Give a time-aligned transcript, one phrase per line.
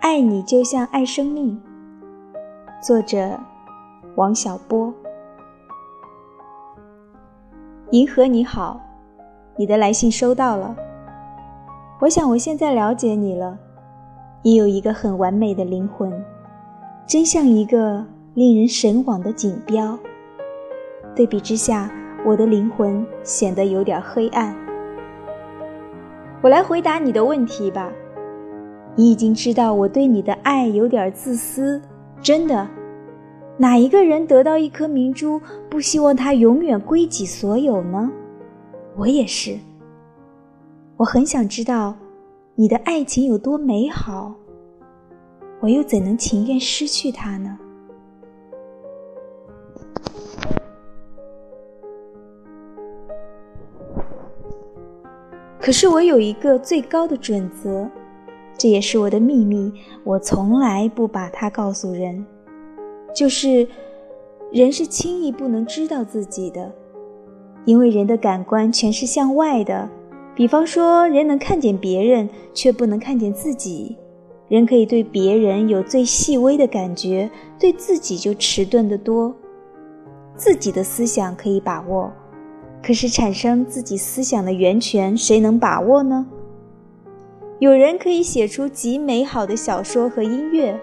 [0.00, 1.60] 爱你就像爱生命。
[2.82, 3.40] 作者：
[4.16, 4.92] 王小波。
[7.90, 8.80] 银河你好，
[9.56, 10.76] 你的来信收到了。
[12.00, 13.58] 我想我现在了解你了。
[14.42, 16.12] 你有一个很完美的灵魂，
[17.06, 19.98] 真像一个令人神往的锦标。
[21.16, 21.90] 对比之下，
[22.26, 24.54] 我的灵魂显得有点黑暗。
[26.44, 27.90] 我来回答你的问题吧。
[28.94, 31.80] 你已经知道我对你的爱有点自私，
[32.20, 32.68] 真的。
[33.56, 38.12] 哪一个人得到一颗明珠，不希望它永远归己所有呢？
[38.94, 39.56] 我也是。
[40.98, 41.96] 我很想知道
[42.54, 44.34] 你的爱情有多美好，
[45.60, 47.58] 我又怎能情愿失去它呢？
[55.64, 57.88] 可是我有一个最高的准则。
[58.58, 59.72] 这也是我的秘密，
[60.04, 62.22] 我从来不把它告诉人。
[63.14, 63.66] 就是，
[64.52, 66.70] 人是轻易不能知道自己的，
[67.64, 69.88] 因为人的感官全是向外的。
[70.34, 73.96] 比方说，人能看见别人，却不能看见自己；
[74.48, 79.34] 人可以对别人有最细微的感觉，对自己就迟钝得多。
[80.36, 82.12] 自己的思想可以把握，
[82.86, 86.26] 可是产生自己思想的源泉，谁能把握呢？
[87.58, 90.78] 有人可以写出极美好的小说和音乐，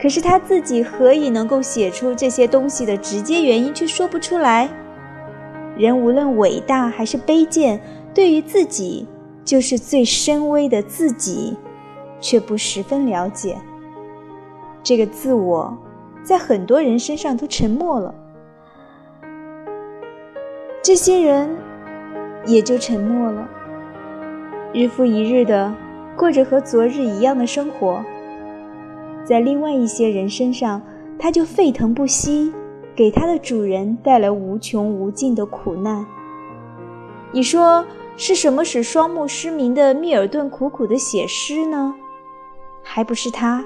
[0.00, 4.66] 可是他自己何以能够写出这些东西的直接原因却说不出来。
[5.76, 7.78] 人无论伟大还是卑贱，
[8.14, 9.06] 对于自己
[9.44, 11.54] 就是最深微的自己，
[12.18, 13.58] 却不十分了解。
[14.82, 15.76] 这个自我，
[16.22, 18.14] 在很多人身上都沉默了，
[20.86, 21.50] 这些人
[22.44, 23.48] 也就沉默了，
[24.72, 25.74] 日复一日的。
[26.16, 28.04] 过着和昨日一样的生活，
[29.24, 30.80] 在另外一些人身上，
[31.18, 32.52] 他就沸腾不息，
[32.94, 36.06] 给他的主人带来无穷无尽的苦难。
[37.32, 37.84] 你说
[38.16, 41.92] 是什么使双目失明的密尔顿苦苦的写诗呢？
[42.84, 43.64] 还不是他？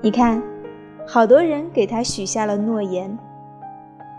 [0.00, 0.40] 你看，
[1.04, 3.18] 好多人给他许下了诺言。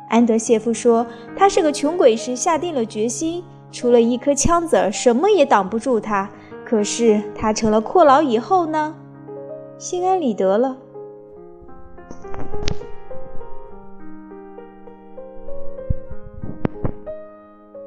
[0.10, 1.06] 安德谢夫说
[1.36, 6.30] 他是个穷鬼时，下定了决心，除了一颗枪子儿，什么也挡不住他。
[6.64, 8.96] 可是他成了阔佬以后呢，
[9.78, 10.78] 心安理得了。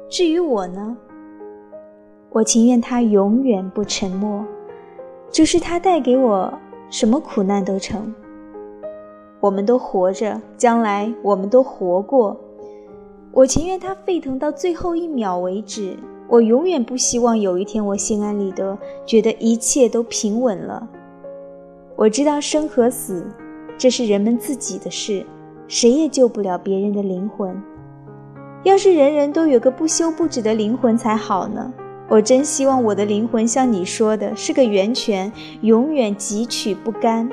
[0.09, 0.97] 至于我呢，
[2.29, 4.45] 我情愿他永远不沉默，
[5.31, 6.53] 就是他带给我
[6.89, 8.13] 什么苦难都成。
[9.39, 12.37] 我们都活着，将来我们都活过，
[13.31, 15.95] 我情愿它沸腾到最后一秒为止。
[16.27, 20.87] 我永远不希望有一天我心安理得，觉得一切都平稳了。
[21.95, 23.25] 我知道生和死，
[23.77, 25.25] 这是人们自己的事，
[25.67, 27.59] 谁也救不了别人的灵魂。
[28.63, 31.73] 要是人人都有个不休不止的灵魂才好呢。
[32.07, 37.29] 我真希望我的灵魂像你说的，是个源泉，永远汲取不干。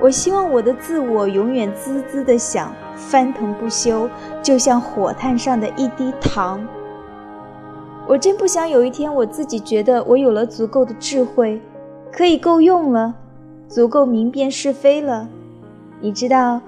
[0.00, 4.08] 我希望我的自我永远滋滋的响，翻腾不休，
[4.42, 6.60] 就像火炭上的一滴糖。
[8.06, 11.60] 我真不想有一天，我自己觉得我有了足够的智慧，
[12.12, 13.14] 可以够用了，
[13.68, 15.28] 足够明辨是非了。
[16.00, 16.60] 你知道，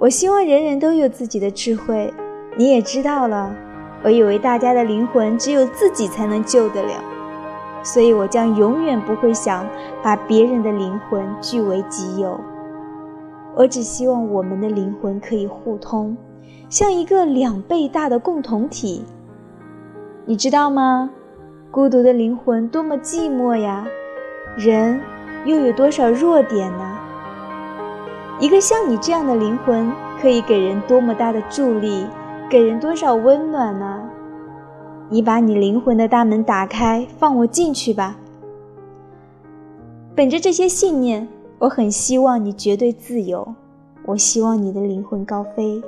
[0.00, 2.12] 我希望人人都有自己的智慧。
[2.56, 3.54] 你也知道了，
[4.02, 6.92] 我以为大家的灵魂只有自己才能救得了，
[7.82, 9.66] 所以我将永远不会想
[10.02, 12.38] 把别人的灵魂据为己有。
[13.54, 16.16] 我只希望我们的灵魂可以互通，
[16.70, 19.04] 像一个两倍大的共同体。
[20.24, 21.10] 你知道吗？
[21.70, 23.86] 孤独的灵魂多么寂寞呀！
[24.56, 25.00] 人
[25.44, 26.98] 又有多少弱点呢？
[28.38, 32.06] 一个像你这样的灵魂，可以给人多么大的助力，
[32.48, 34.02] 给人多少温暖呢？
[35.08, 38.16] 你把你灵魂的大门打开，放我进去吧。
[40.14, 41.28] 本着这些信念，
[41.62, 43.54] 我很希望你绝对自由。
[44.04, 45.80] 我希望你的灵魂高飞。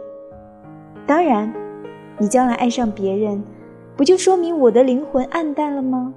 [1.05, 1.53] 当然，
[2.17, 3.43] 你将来爱上别人。
[3.97, 6.15] 不就说明我的灵魂暗淡了吗？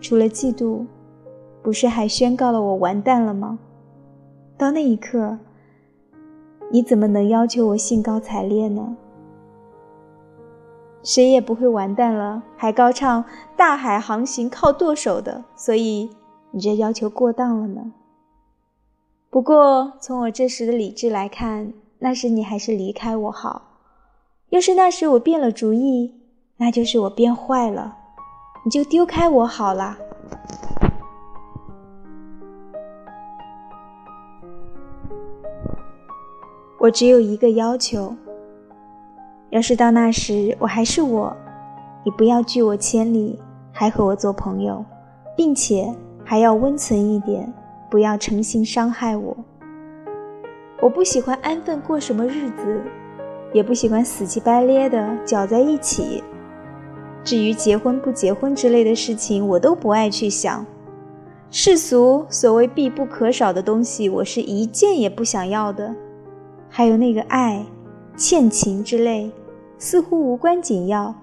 [0.00, 0.86] 除了嫉妒，
[1.62, 3.58] 不是还宣告了我完蛋了吗？
[4.56, 5.36] 到那一刻，
[6.70, 8.96] 你怎么能要求我兴高采烈呢？
[11.02, 13.22] 谁也不会完蛋了，还高唱
[13.58, 16.08] 大海航行靠舵手的，所以
[16.50, 17.92] 你这要求过当了呢。
[19.34, 23.62] 不过从我这时的理智来看，那时你还是离开我好。
[24.50, 26.14] 要是那时我变了主意。
[26.58, 27.96] 那就是我变坏了，
[28.64, 29.98] 你就丢开我好了。
[36.78, 38.14] 我只有一个要求：
[39.50, 41.36] 要是到那时我还是我，
[42.04, 43.42] 你不要拒我千里，
[43.72, 44.84] 还和我做朋友，
[45.36, 45.92] 并且
[46.24, 47.52] 还要温存一点，
[47.94, 49.36] 不要诚心伤害我。
[50.82, 52.82] 我不喜欢安分过什么日子，
[53.52, 56.20] 也不喜欢死乞白咧的搅在一起。
[57.22, 60.66] 至于结婚不结婚之类的事情，我都不爱去想。
[61.52, 65.94] 世俗所谓必不可少的东西，我是一件也不想要的。
[66.68, 67.64] 还有那个爱、
[68.16, 69.30] 欠情之类，
[69.78, 71.14] 似乎无关紧要。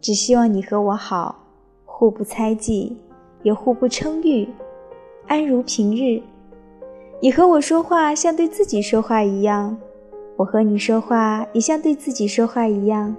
[0.00, 1.44] 只希望你和我好，
[1.84, 2.96] 互不猜忌，
[3.42, 4.48] 也互不称誉，
[5.26, 6.20] 安如平日。
[7.20, 9.76] 你和我说话像对自己说话一样，
[10.36, 13.14] 我和你说话也像对自己说话一样。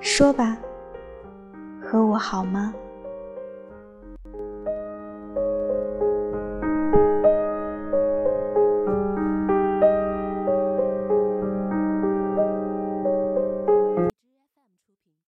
[0.00, 0.56] 说吧，
[1.82, 2.72] 和我好吗？